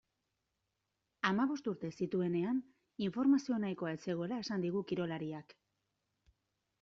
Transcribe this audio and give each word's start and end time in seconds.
Hamabost 1.29 1.67
urte 1.71 1.91
zituenean 2.05 2.61
informazio 3.07 3.57
nahikoa 3.65 3.91
ez 3.99 3.99
zegoela 4.07 4.39
esan 4.45 4.65
digu 4.65 4.81
kirolariak. 4.93 5.55